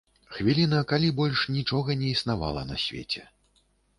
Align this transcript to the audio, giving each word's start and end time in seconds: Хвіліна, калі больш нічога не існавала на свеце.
Хвіліна, 0.35 0.79
калі 0.91 1.09
больш 1.19 1.43
нічога 1.57 1.97
не 2.01 2.09
існавала 2.15 2.63
на 2.73 2.81
свеце. 2.87 3.21